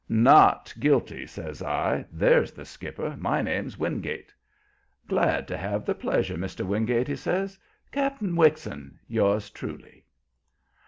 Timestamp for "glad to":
5.07-5.55